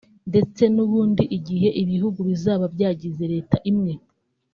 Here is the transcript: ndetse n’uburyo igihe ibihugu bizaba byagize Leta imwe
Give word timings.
ndetse 0.29 0.63
n’uburyo 0.75 1.23
igihe 1.37 1.67
ibihugu 1.81 2.19
bizaba 2.29 2.65
byagize 2.75 3.23
Leta 3.33 3.55
imwe 3.71 3.93